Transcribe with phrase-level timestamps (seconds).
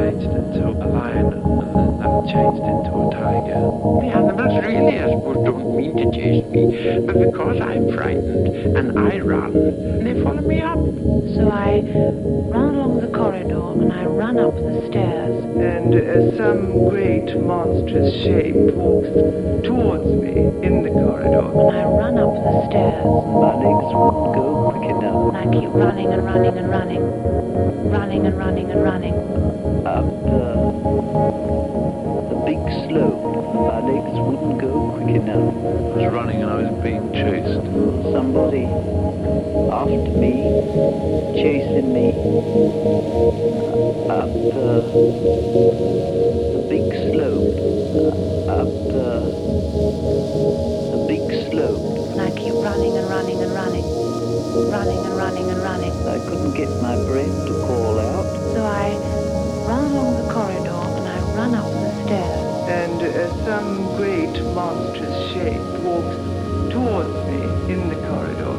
[0.00, 3.64] Changed into a lion, and then that changed into a tiger.
[4.00, 8.98] The animals really, I suppose, don't mean to chase me, but because I'm frightened and
[8.98, 9.52] I run,
[10.04, 10.78] they follow me up.
[11.36, 11.84] So I
[12.48, 15.44] run along the corridor and I run up the stairs.
[15.60, 19.08] and uh, some great monstrous shape walks
[19.66, 20.32] towards me
[20.64, 21.44] in the corridor.
[21.44, 23.04] And I run up the stairs.
[23.04, 25.34] My legs wouldn't go quick enough.
[25.34, 27.02] And I keep running and running and running.
[27.90, 29.59] Running and running and running.
[29.80, 30.60] Up uh,
[32.28, 35.54] the big slope, my legs wouldn't go quick enough.
[35.54, 37.64] I was running and I was being chased.
[38.12, 38.64] Somebody
[39.72, 40.44] after me,
[41.40, 42.12] chasing me.
[44.10, 44.80] Up uh,
[46.52, 47.56] the big slope.
[48.52, 49.32] Up uh,
[50.92, 52.12] the big slope.
[52.12, 53.86] And I keep running and running and running.
[54.68, 55.92] Running and running and running.
[56.06, 57.99] I couldn't get my breath to call
[64.70, 66.14] monstrous shape walks
[66.70, 68.54] towards me in the corridor.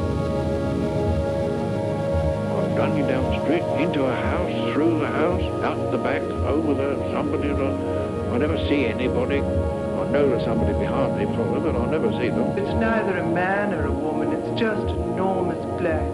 [2.52, 6.74] I'm running down the street, into a house, through the house, out the back, over
[6.74, 7.52] the somebody.
[7.52, 9.40] I never see anybody.
[9.40, 12.58] I know there's somebody behind me probably, but I never see them.
[12.58, 16.12] It's neither a man or a woman, it's just an enormous black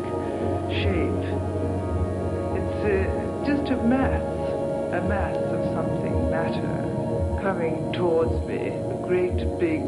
[0.69, 1.25] shape.
[2.53, 4.21] It's uh, just a mass,
[4.93, 8.86] a mass of something, matter, coming towards me.
[9.07, 9.87] A great big,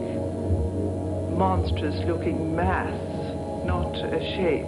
[1.38, 2.96] monstrous looking mass,
[3.66, 4.66] not a shape.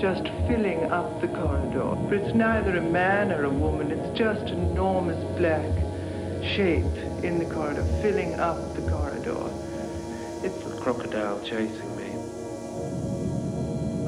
[0.00, 1.94] Just filling up the corridor.
[2.08, 5.70] But it's neither a man or a woman, it's just an enormous black
[6.42, 9.48] shape in the corridor, filling up the corridor.
[10.42, 12.10] It's a crocodile chasing me.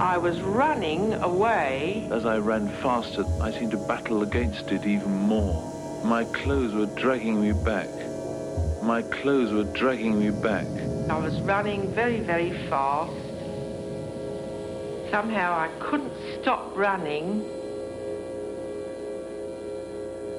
[0.00, 2.08] I was running away.
[2.10, 5.62] As I ran faster, I seemed to battle against it even more.
[6.04, 7.99] My clothes were dragging me back.
[8.82, 10.66] My clothes were dragging me back.
[11.10, 13.12] I was running very, very fast.
[15.10, 17.44] Somehow I couldn't stop running.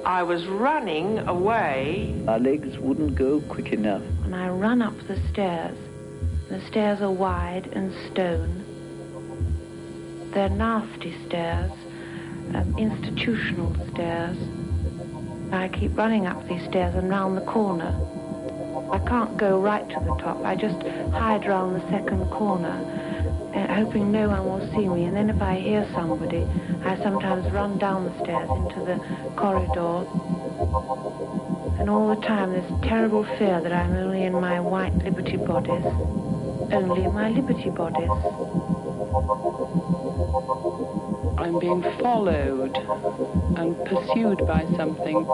[0.04, 2.14] I was running away.
[2.24, 4.02] My legs wouldn't go quick enough.
[4.24, 5.78] And I run up the stairs.
[6.48, 8.64] The stairs are wide and stone.
[10.34, 11.70] They're nasty stairs,
[12.54, 14.36] um, institutional stairs.
[15.52, 17.94] I keep running up these stairs and round the corner.
[18.90, 20.44] I can't go right to the top.
[20.44, 20.80] I just
[21.12, 22.76] hide round the second corner,
[23.54, 25.04] uh, hoping no one will see me.
[25.04, 26.46] And then if I hear somebody,
[26.84, 29.00] I sometimes run down the stairs into the
[29.36, 30.06] corridor.
[31.78, 35.84] And all the time there's terrible fear that I'm only in my white liberty bodice.
[36.72, 38.08] Only in my liberty bodice.
[41.38, 42.76] I'm being followed
[43.56, 45.26] and pursued by something.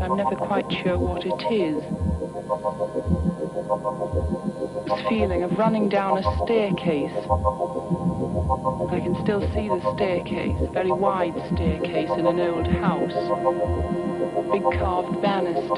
[0.00, 1.82] I'm never quite sure what it is.
[4.88, 7.12] This feeling of running down a staircase.
[8.90, 13.12] I can still see the staircase, a very wide staircase in an old house.
[14.50, 15.76] Big carved banisters.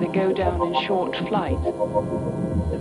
[0.00, 1.58] They go down in short flight.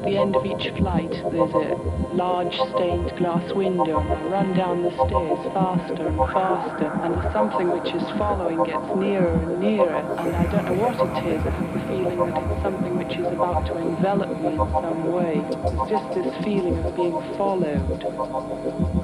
[0.08, 1.76] At the end of each flight, there's a
[2.16, 7.68] large stained glass window, and I run down the stairs faster and faster, and something
[7.68, 11.44] which is following gets nearer and nearer, and I don't know what it is.
[11.44, 15.12] I have the feeling that it's something which is about to envelop me in some
[15.12, 15.44] way.
[15.44, 18.02] It's just this feeling of being followed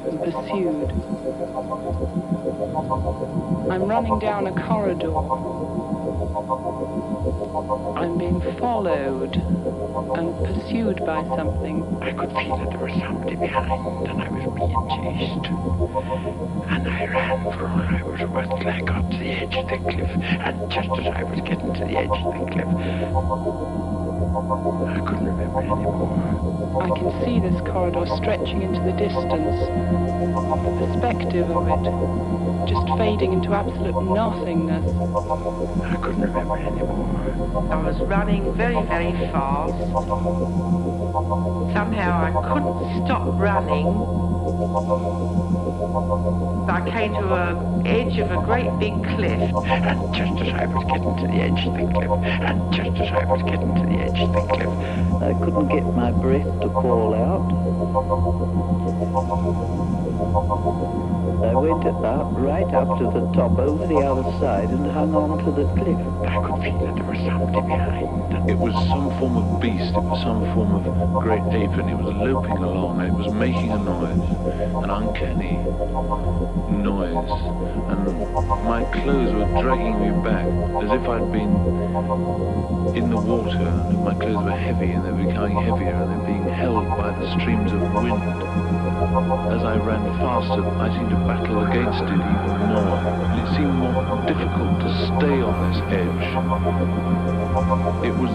[0.07, 0.87] and pursued.
[3.69, 5.11] I'm running down a corridor.
[7.23, 11.81] I'm being followed and pursued by something.
[12.01, 15.47] I could feel that there was somebody behind and I was being chased.
[16.67, 19.69] And I ran for all I was worth till I got to the edge of
[19.69, 20.11] the cliff.
[20.11, 22.67] And just as I was getting to the edge of the cliff,
[24.83, 26.83] I couldn't remember anymore.
[26.83, 29.63] I can see this corridor stretching into the distance.
[30.59, 34.85] The perspective of it just fading into absolute nothingness.
[35.83, 37.67] I couldn't remember anymore.
[37.71, 39.73] I was running very, very fast.
[41.73, 43.87] Somehow I couldn't stop running.
[46.69, 50.83] I came to a edge of a great big cliff, and just as I was
[50.85, 53.97] getting to the edge of the cliff, and just as I was getting to the
[53.99, 54.69] edge of the cliff,
[55.21, 57.43] I couldn't get my breath to call out.
[61.43, 65.43] I went up, right up to the top, over the other side, and hung on
[65.43, 65.99] to the cliff.
[66.23, 68.49] I could feel that there was something behind.
[68.49, 71.97] It was some form of beast, it was some form of great ape, and it
[71.99, 74.23] was loping along, and it was making a noise,
[74.83, 75.59] an uncanny
[76.71, 77.27] noise,
[77.91, 77.99] and
[78.63, 80.47] my clothes were dragging me back,
[80.79, 81.51] as if I'd been
[82.95, 86.15] in the water, and my clothes were heavy, and they were becoming heavier, and they
[86.15, 88.72] were being held by the streams of wind.
[89.03, 93.75] As I ran faster, I seemed to battle against it even more, and it seemed
[93.75, 96.23] more difficult to stay on this edge.
[98.07, 98.31] It was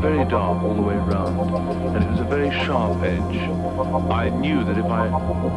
[0.00, 3.50] very dark all the way round, and it was a very sharp edge.
[4.12, 5.08] I knew that if I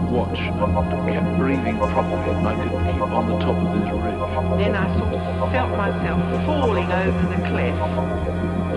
[0.10, 4.17] watched and kept breathing properly, I could keep on the top of this ridge.
[4.58, 7.77] Then I sort of felt myself falling over the cliff,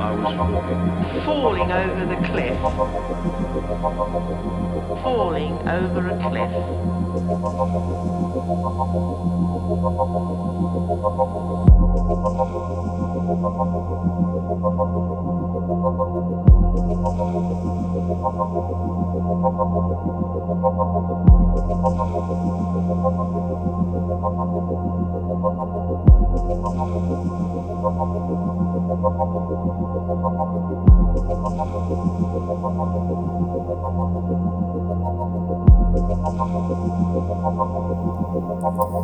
[0.02, 1.24] I was falling.
[1.24, 2.58] falling over the cliff,
[5.02, 6.82] falling over a cliff.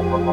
[0.00, 0.32] ハハ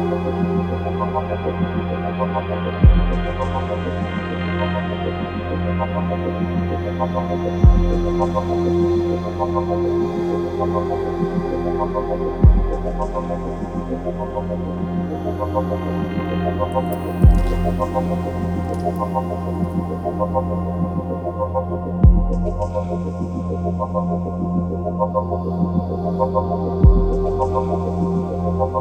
[28.02, 28.07] ハ。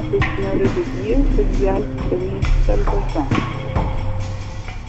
[0.00, 3.26] Nossa Senhora do Rio, Filial Feliz Salvação.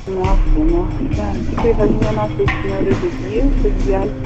[0.08, 4.21] Nossa, nossa, que coisa linda Nossa Senhora do Rio, Filial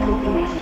[0.00, 0.61] Thank you.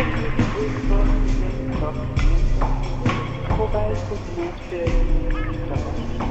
[3.57, 6.30] Cobalt Cosmos